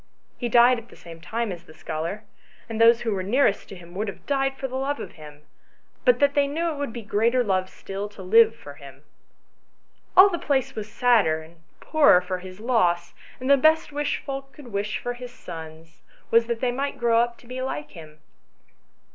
[0.39, 2.23] He died at the same time as the scholar,
[2.67, 5.43] and those who were nearest to him would have died for love of him,
[6.05, 9.03] but that they knew it would be greater love still to live for him.
[10.17, 14.51] All the place was sadder and poorer for his loss, and the best wish folk
[14.53, 18.21] could wish his sons was that they might grow up to be like him."